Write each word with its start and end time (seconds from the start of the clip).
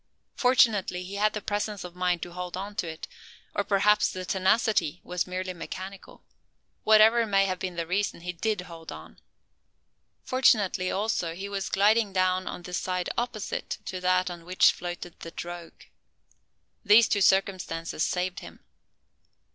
Fortunately, 0.33 1.03
he 1.03 1.13
had 1.17 1.33
the 1.33 1.41
presence 1.43 1.83
of 1.83 1.93
mind 1.95 2.23
to 2.23 2.31
hold 2.33 2.57
on 2.57 2.73
to 2.77 2.87
it; 2.87 3.07
or 3.53 3.63
perhaps 3.63 4.09
the 4.11 4.25
tenacity 4.25 4.99
was 5.03 5.27
merely 5.27 5.53
mechanical. 5.53 6.23
Whatever 6.83 7.27
may 7.27 7.45
have 7.45 7.59
been 7.59 7.75
the 7.75 7.85
reason, 7.85 8.21
he 8.21 8.33
did 8.33 8.61
hold 8.61 8.91
on. 8.91 9.19
Fortunately, 10.23 10.89
also, 10.89 11.35
he 11.35 11.47
was 11.47 11.69
gliding 11.69 12.13
down 12.13 12.47
on 12.47 12.63
the 12.63 12.73
side 12.73 13.11
opposite 13.15 13.77
to 13.85 14.01
that 14.01 14.31
on 14.31 14.43
which 14.43 14.71
floated 14.71 15.19
the 15.19 15.29
"drogue." 15.29 15.83
These 16.83 17.07
two 17.07 17.21
circumstances 17.21 18.01
saved 18.01 18.39
him. 18.39 18.61